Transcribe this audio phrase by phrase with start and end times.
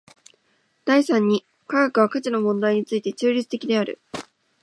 [0.83, 4.01] 第三に科学は価値の問題について中立的である。